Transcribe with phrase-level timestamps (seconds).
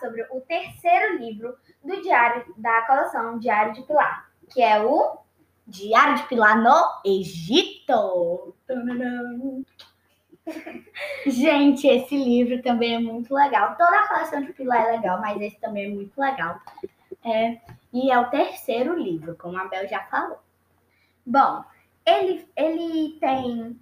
[0.00, 5.18] sobre o terceiro livro do diário da coleção Diário de Pilar, que é o
[5.66, 8.54] Diário de Pilar no Egito.
[11.26, 13.76] Gente, esse livro também é muito legal.
[13.76, 16.60] Toda a coleção de Pilar é legal, mas esse também é muito legal.
[17.24, 17.58] É,
[17.92, 20.38] e é o terceiro livro, como a Bel já falou.
[21.24, 21.64] Bom,
[22.04, 23.78] ele, ele tem.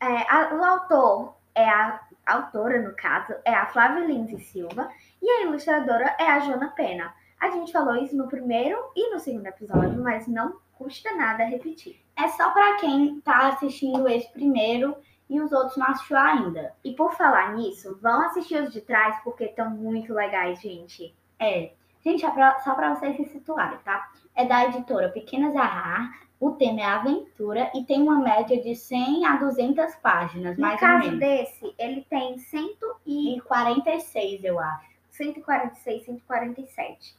[0.00, 4.38] é, a- o autor é a, a autora, no caso, é a Flávia Lins e
[4.38, 4.88] Silva,
[5.20, 7.14] e a ilustradora é a Jona Pena.
[7.40, 12.00] A gente falou isso no primeiro e no segundo episódio, mas não custa nada repetir.
[12.16, 14.96] É só para quem tá assistindo esse primeiro
[15.28, 16.74] e os outros não assistiu ainda.
[16.84, 21.14] E por falar nisso, vão assistir os de trás porque estão muito legais, gente.
[21.38, 21.72] É,
[22.04, 24.10] gente, é pra- só para vocês se situarem, tá?
[24.34, 29.24] É da editora Pequenas Arrar, o tema é aventura e tem uma média de 100
[29.26, 31.20] a 200 páginas, No mais ou caso menos.
[31.20, 34.90] desse, ele tem 100 e E 46, eu acho.
[35.10, 37.16] 146, 147.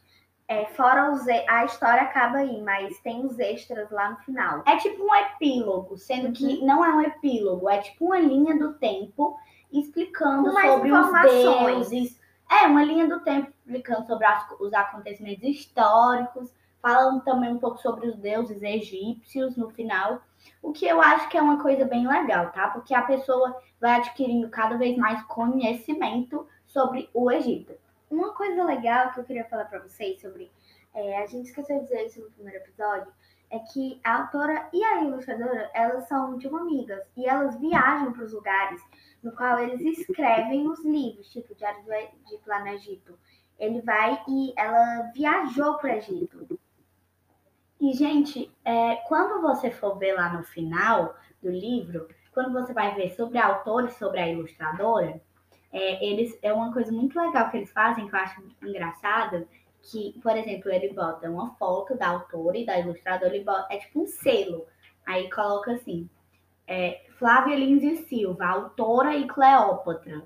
[0.48, 4.62] É, fora os, a história acaba aí, mas tem os extras lá no final.
[4.68, 6.66] É tipo um epílogo, sendo que Uhum.
[6.66, 9.40] não é um epílogo, é tipo uma linha do tempo
[9.72, 12.20] explicando sobre os deuses.
[12.62, 17.78] É, uma linha do tempo explicando sobre as- os acontecimentos históricos, falando também um pouco
[17.78, 20.22] sobre os deuses egípcios no final.
[20.62, 22.68] O que eu acho que é uma coisa bem legal, tá?
[22.70, 27.74] Porque a pessoa vai adquirindo cada vez mais conhecimento sobre o Egito.
[28.12, 30.52] Uma coisa legal que eu queria falar pra vocês sobre,
[30.94, 33.12] é, a gente esqueceu de dizer isso no primeiro episódio,
[33.54, 38.24] é que a autora e a ilustradora, elas são uma amigas e elas viajam para
[38.24, 38.82] os lugares
[39.22, 43.18] no qual eles escrevem os livros, tipo Diário de Pilar no Egito.
[43.60, 46.60] Ele vai e ela viajou para o Egito.
[47.80, 52.96] E, gente, é, quando você for ver lá no final do livro, quando você vai
[52.96, 55.22] ver sobre a autora e sobre a ilustradora,
[55.72, 59.48] é, eles, é uma coisa muito legal que eles fazem, que eu acho engraçado,
[59.84, 63.78] que, por exemplo, ele bota uma foto da autora e da ilustradora, ele bota, é
[63.78, 64.66] tipo um selo.
[65.06, 66.10] Aí coloca assim,
[66.68, 70.24] é, Flávia Lins e Silva, autora e Cleópatra.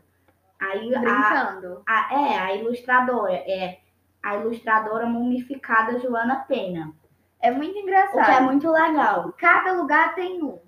[0.59, 1.81] Aí a, Brincando.
[1.87, 3.79] a- é, a ilustradora, é
[4.23, 6.93] a ilustradora mumificada Joana Pena.
[7.39, 8.43] É muito O que é engraçado.
[8.45, 9.33] muito legal.
[9.37, 10.59] Cada lugar tem um.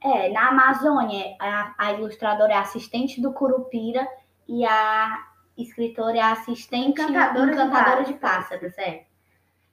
[0.00, 4.06] É, na Amazônia, a, a ilustradora é assistente do Curupira
[4.48, 8.74] e a escritora é assistente Encantadora de encantadora de pássaros.
[8.74, 9.06] pássaros, é.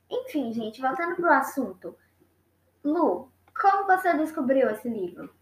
[0.09, 1.95] Enfim, gente, voltando pro assunto.
[2.83, 5.33] Lu, como você descobriu esse livro?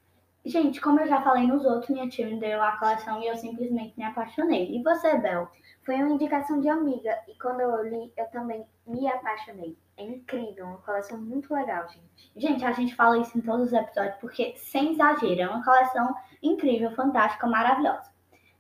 [0.44, 3.38] Gente, como eu já falei nos outros, minha tia me deu a coleção e eu
[3.38, 4.76] simplesmente me apaixonei.
[4.76, 5.48] E você, Bel?
[5.84, 9.78] Foi uma indicação de amiga e quando eu li, eu também me apaixonei.
[9.98, 12.32] É incrível, uma coleção muito legal, gente.
[12.36, 16.16] Gente, a gente fala isso em todos os episódios porque, sem exagero, é uma coleção
[16.42, 18.11] incrível, fantástica, maravilhosa.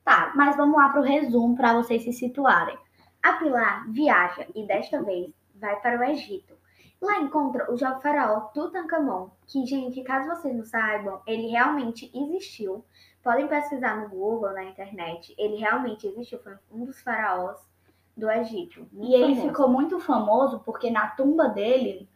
[0.03, 2.77] Tá, mas vamos lá pro resumo para vocês se situarem.
[3.21, 6.55] A Pilar viaja e desta vez vai para o Egito.
[6.99, 12.85] Lá encontra o jovem faraó Tutankhamon, que, gente, caso vocês não saibam, ele realmente existiu.
[13.23, 15.33] Podem pesquisar no Google, na internet.
[15.37, 17.59] Ele realmente existiu, foi um dos faraós
[18.15, 18.87] do Egito.
[18.93, 19.47] E ele famoso.
[19.47, 22.07] ficou muito famoso porque na tumba dele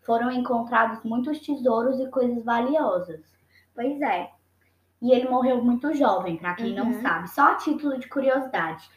[0.00, 3.20] foram encontrados muitos tesouros e coisas valiosas.
[3.74, 4.30] Pois é.
[5.02, 7.00] E ele morreu muito jovem, pra quem não Uhum.
[7.02, 7.30] sabe.
[7.30, 8.88] Só a título de curiosidade.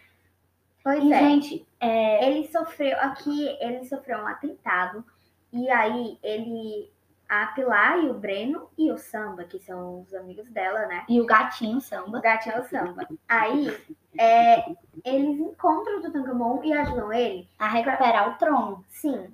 [0.83, 1.19] Pois E, é.
[1.19, 5.03] gente, é, Ele sofreu aqui, ele sofreu um atentado
[5.51, 6.91] e aí ele
[7.29, 11.03] a Pilar e o Breno e o Samba, que são os amigos dela, né?
[11.07, 12.19] e o gatinho O samba.
[12.19, 13.07] gatinho é o Samba.
[13.27, 13.75] Aí
[14.19, 14.69] é,
[15.05, 17.47] eles encontram o Tutankhamon e ajudam ele.
[17.57, 18.83] A recuperar o trono.
[18.89, 19.33] Sim.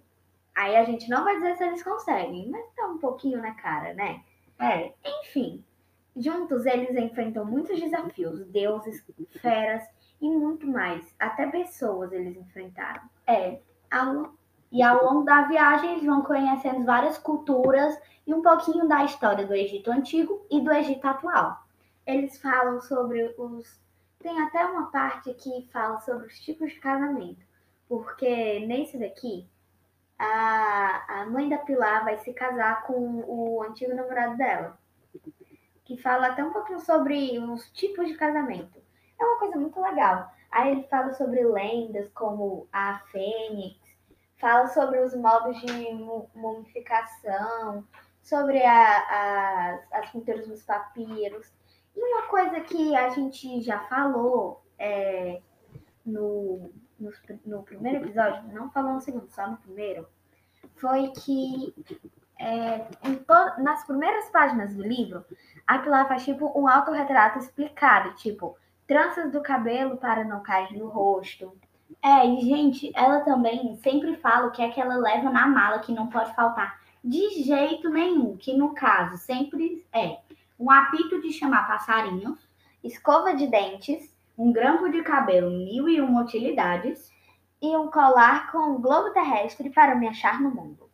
[0.55, 3.93] Aí a gente não vai dizer se eles conseguem, mas tá um pouquinho na cara,
[3.95, 4.21] né?
[4.59, 4.93] É.
[5.21, 5.63] Enfim,
[6.19, 9.03] juntos eles enfrentam muitos desafios, deuses,
[9.41, 9.83] feras
[10.21, 11.15] e muito mais.
[11.17, 13.01] Até pessoas eles enfrentaram.
[13.25, 13.59] É.
[13.89, 14.33] Ao
[14.71, 19.47] E ao longo da viagem, eles vão conhecendo várias culturas e um pouquinho da história
[19.47, 21.63] do Egito Antigo e do Egito atual.
[22.05, 23.81] eles falam sobre os.
[24.19, 27.43] Tem até uma parte que fala sobre os tipos de casamento.
[27.87, 29.47] Porque nesse daqui,
[30.17, 34.77] a, a mãe da Pilar vai se casar com o antigo namorado dela.
[35.89, 38.79] Que fala até um pouquinho sobre os tipos de casamento.
[39.19, 40.31] É uma coisa muito legal.
[40.51, 43.79] Aí ele fala sobre lendas como a Fênix,
[44.37, 45.91] fala sobre os modos de
[46.35, 47.83] mumificação,
[48.21, 51.51] sobre a, a, as pinturas dos papiros.
[51.95, 55.41] E uma coisa que a gente já falou é,
[56.05, 57.11] no, no,
[57.47, 60.07] no, primeiro episódio, não falou no segundo, só no primeiro,
[60.75, 61.73] foi que
[62.39, 65.25] é, to, nas primeiras páginas do livro,
[65.67, 68.57] a Pilar faz tipo um autorretrato explicado, tipo,
[68.87, 71.53] tranças do cabelo para não cair no rosto.
[72.01, 75.79] É, e gente, ela também sempre fala o que é que ela leva na mala
[75.79, 80.19] que não pode faltar de jeito nenhum, que no caso sempre é
[80.59, 82.37] um apito de chamar passarinho,
[82.83, 87.11] escova de dentes, um grampo de cabelo mil e uma utilidades
[87.61, 90.88] e um colar com globo terrestre para me achar no mundo.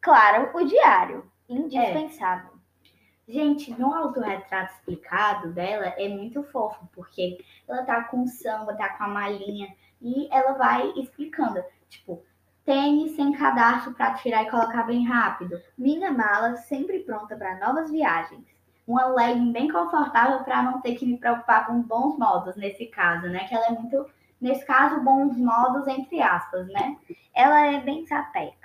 [0.00, 2.50] Claro, o diário, indispensável.
[2.54, 3.32] É.
[3.32, 7.38] Gente, no autorretrato explicado dela é muito fofo, porque
[7.68, 12.24] ela tá com samba, tá com a malinha e ela vai explicando, tipo,
[12.64, 15.60] Tênis sem cadastro para tirar e colocar bem rápido.
[15.76, 18.44] Minha mala sempre pronta para novas viagens.
[18.86, 23.28] Uma legging bem confortável para não ter que me preocupar com bons modos nesse caso,
[23.28, 23.46] né?
[23.48, 24.06] Que ela é muito,
[24.40, 26.96] nesse caso, bons modos entre aspas, né?
[27.34, 28.59] Ela é bem sapeca.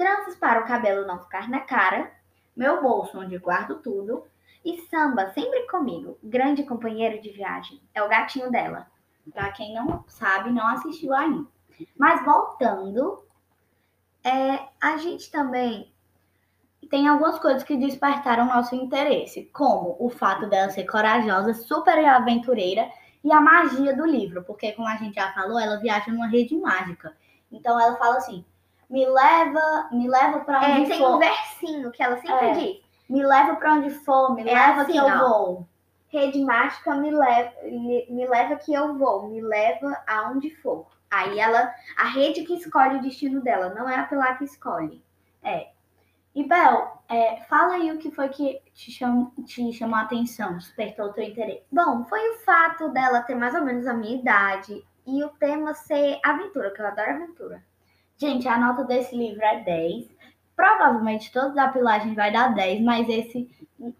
[0.00, 2.10] Tranças para o cabelo não ficar na cara.
[2.56, 4.24] Meu bolso onde guardo tudo.
[4.64, 7.78] E samba sempre comigo, grande companheiro de viagem.
[7.94, 8.86] É o gatinho dela.
[9.30, 11.46] Para quem não sabe, não assistiu ainda.
[11.98, 13.22] Mas voltando,
[14.24, 15.92] é, a gente também
[16.88, 22.90] tem algumas coisas que despertaram nosso interesse, como o fato dela ser corajosa, super aventureira
[23.22, 26.56] e a magia do livro, porque como a gente já falou, ela viaja numa rede
[26.56, 27.14] mágica.
[27.52, 28.46] Então ela fala assim:
[28.90, 31.06] "Me leva, me leva para é, onde é, for".
[31.06, 34.52] Tem um versinho que ela sempre é, diz: "Me leva para onde for, me é
[34.52, 35.68] leva assim, que eu ó, vou".
[36.08, 40.86] Rede mágica me leva, me leva que eu vou, me leva aonde for.
[41.10, 45.02] Aí ela, a rede que escolhe o destino dela, não é a Pilar que escolhe.
[45.42, 45.68] É.
[46.32, 50.56] E Bel, é, fala aí o que foi que te, cham, te chamou a atenção,
[50.56, 51.64] despertou o teu interesse.
[51.72, 55.74] Bom, foi o fato dela ter mais ou menos a minha idade e o tema
[55.74, 57.64] ser aventura, que eu adoro aventura.
[58.20, 60.10] Gente, a nota desse livro é 10.
[60.54, 63.50] Provavelmente todos a pilagem vai dar 10, mas esse,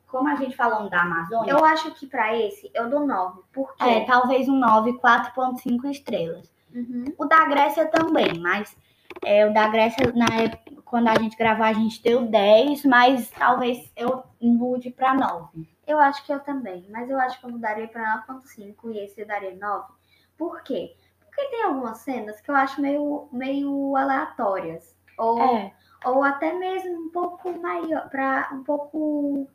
[0.06, 1.50] como a gente falou da Amazônia.
[1.50, 3.40] Eu acho que para esse eu dou 9.
[3.50, 3.82] Porque...
[3.82, 6.52] É, talvez um 9, 4,5 estrelas.
[6.74, 7.06] Uhum.
[7.16, 8.76] O da Grécia também, mas
[9.24, 13.30] é, o da Grécia, na época, quando a gente gravou, a gente deu 10, mas
[13.30, 15.66] talvez eu mude para 9.
[15.86, 19.20] Eu acho que eu também, mas eu acho que eu mudaria para 9.5 e esse
[19.20, 19.92] eu daria 9.
[20.36, 20.94] Por quê?
[21.40, 24.94] Porque tem algumas cenas que eu acho meio, meio aleatórias.
[25.18, 25.72] Ou, é.
[26.04, 29.48] ou até mesmo um pouco maior, para um pouco.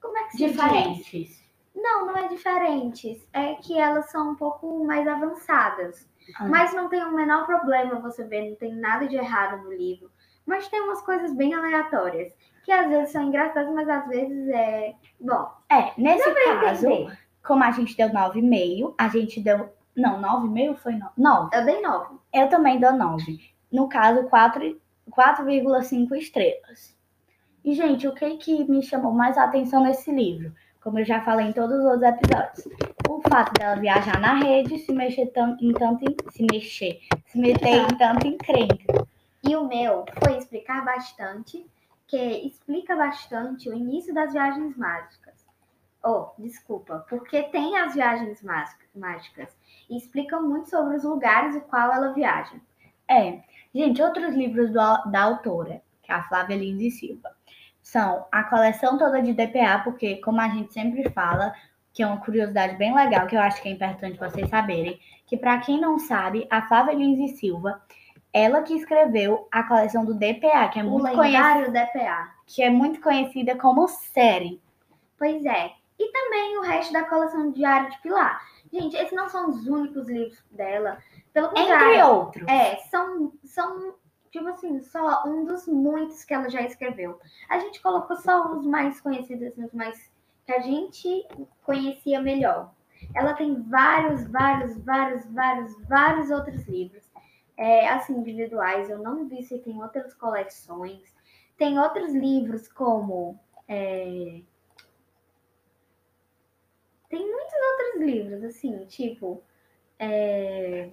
[0.00, 1.06] Como é que se Diferentes.
[1.06, 1.44] Diz?
[1.74, 3.28] Não, não é diferentes.
[3.32, 6.08] É que elas são um pouco mais avançadas.
[6.38, 6.46] Ah.
[6.46, 10.10] Mas não tem o menor problema você ver, não tem nada de errado no livro.
[10.46, 12.32] Mas tem umas coisas bem aleatórias,
[12.64, 14.94] que às vezes são engraçadas, mas às vezes é.
[15.20, 15.50] Bom.
[15.68, 17.18] É, nesse caso, entender.
[17.42, 19.76] como a gente deu 9,5, a gente deu.
[19.96, 21.12] Não, 9,5 foi 9.
[21.16, 21.56] 9.
[21.56, 22.16] Eu dei 9.
[22.32, 23.40] Eu também dou 9.
[23.72, 26.94] No caso, 4,5 estrelas.
[27.64, 30.52] E, gente, o que, que me chamou mais a atenção nesse livro?
[30.86, 32.68] como eu já falei em todos os outros episódios.
[33.08, 37.36] O fato dela viajar na rede, se mexer tanto em tanto em, se mexer, se
[37.40, 39.04] meter em tanto encrenca.
[39.42, 41.66] E o meu foi explicar bastante,
[42.06, 45.44] que explica bastante o início das viagens mágicas.
[46.08, 48.40] Oh, desculpa, porque tem as viagens
[48.94, 49.48] mágicas
[49.90, 52.54] e explica muito sobre os lugares o qual ela viaja.
[53.08, 53.40] É,
[53.74, 57.34] gente, outros livros do, da autora, que é a Flávia Lins e Silva
[57.82, 61.52] são a coleção toda de DPA, porque, como a gente sempre fala,
[61.92, 65.36] que é uma curiosidade bem legal, que eu acho que é importante vocês saberem, que
[65.36, 67.82] para quem não sabe, a Flávia Lins e Silva,
[68.32, 73.00] ela que escreveu a coleção do DPA, que é muito conhecida, DPA, que é muito
[73.00, 74.60] conhecida como série.
[75.18, 75.72] Pois é.
[75.98, 78.42] E também o resto da coleção Diário de Pilar.
[78.72, 80.98] Gente, esses não são os únicos livros dela.
[81.32, 81.86] Pelo contrário.
[81.86, 82.48] Entre outros.
[82.48, 83.94] É, são, são
[84.30, 87.18] tipo assim, só um dos muitos que ela já escreveu.
[87.48, 90.10] A gente colocou só os mais conhecidos, os mais
[90.44, 91.26] que a gente
[91.62, 92.72] conhecia melhor.
[93.14, 97.02] Ela tem vários, vários, vários, vários, vários outros livros,
[97.56, 98.88] é, assim, individuais.
[98.88, 101.14] Eu não vi se tem outras coleções.
[101.56, 103.38] Tem outros livros como.
[103.66, 104.42] É...
[107.08, 109.42] Tem muitos outros livros, assim, tipo.
[109.98, 110.90] É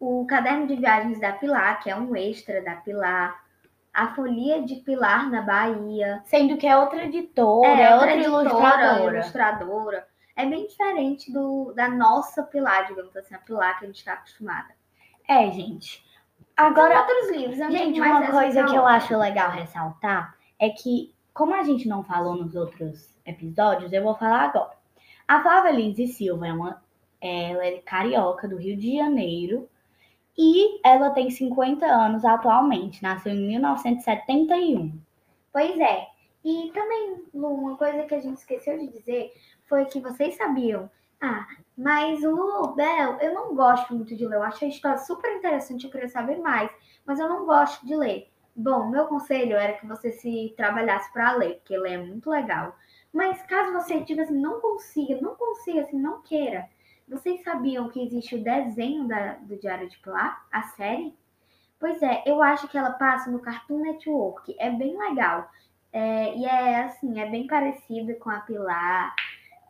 [0.00, 3.44] o caderno de viagens da Pilar, que é um extra da Pilar,
[3.92, 6.22] a Folia de Pilar na Bahia.
[6.24, 9.16] Sendo que é outra editora, é, é outra, editora, ilustradora.
[9.18, 10.08] ilustradora.
[10.34, 14.14] É bem diferente do, da nossa Pilar, digamos assim, a Pilar que a gente está
[14.14, 14.70] acostumada.
[15.28, 16.02] É, gente.
[16.56, 17.58] Agora, Agora, outros livros.
[17.58, 21.88] não gente, uma coisa pra que eu acho legal ressaltar é que, como a gente
[21.88, 24.72] não falou nos outros episódios, eu vou falar agora.
[25.26, 26.82] A Flávia Lise Silva é uma,
[27.20, 29.68] ela é carioca do Rio de Janeiro
[30.36, 34.98] e ela tem 50 anos atualmente, nasceu em 1971.
[35.52, 36.08] Pois é.
[36.44, 39.32] E também, Lu, uma coisa que a gente esqueceu de dizer
[39.68, 40.90] foi que vocês sabiam.
[41.20, 41.46] Ah,
[41.76, 44.36] mas o Bel, eu não gosto muito de ler.
[44.36, 46.70] Eu acho a história super interessante, eu queria saber mais.
[47.04, 48.29] Mas eu não gosto de ler.
[48.54, 52.76] Bom, meu conselho era que você se trabalhasse para ler, porque ler é muito legal.
[53.12, 56.68] Mas caso você, tipo assim, não consiga, não consiga, assim, não queira.
[57.08, 61.16] Vocês sabiam que existe o desenho da- do Diário de Pilar, a série?
[61.80, 64.54] Pois é, eu acho que ela passa no Cartoon Network.
[64.58, 65.50] É bem legal.
[65.92, 69.14] É, e é assim, é bem parecida com a Pilar.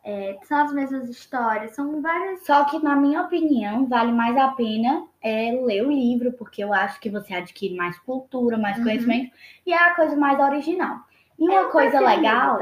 [0.03, 2.43] É, são as mesmas histórias, são várias.
[2.45, 6.73] Só que, na minha opinião, vale mais a pena é, ler o livro, porque eu
[6.73, 8.83] acho que você adquire mais cultura, mais Uhum.
[8.83, 9.31] conhecimento,
[9.65, 10.97] e é a coisa mais original.
[11.37, 12.59] E uma Eu coisa legal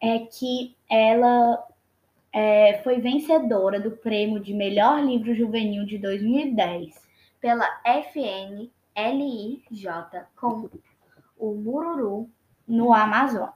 [0.00, 1.66] é que ela
[2.32, 7.02] é, foi vencedora do prêmio de melhor livro juvenil de 2010.
[7.40, 8.70] Pela FNLIJ
[10.36, 10.68] com
[11.38, 12.30] o Mururu.
[12.66, 13.52] no Amazonas.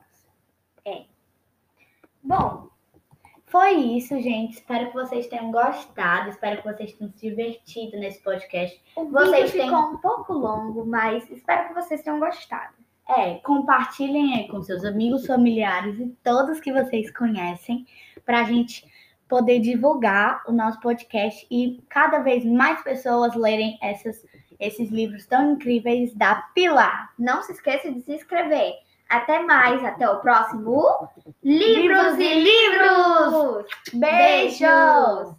[2.23, 2.69] Bom,
[3.51, 4.55] Foi isso, gente.
[4.55, 6.29] Espero que vocês tenham gostado.
[6.29, 8.81] Espero que vocês tenham se divertido nesse podcast.
[8.97, 12.75] o Vocês vídeo têm- ficou um pouco longo, mas espero que vocês tenham gostado.
[13.09, 17.87] É, compartilhem aí com seus amigos, familiares e todos que vocês conhecem,
[18.27, 18.85] para a gente
[19.27, 24.27] poder divulgar o nosso podcast e cada vez mais pessoas lerem essas,
[24.61, 27.15] esses livros tão incríveis da Pilar.
[27.19, 28.75] Não se esqueça de se inscrever.
[29.09, 31.09] Até mais, até o próximo
[31.43, 33.65] Livros e Livros!
[33.95, 35.38] Beijos!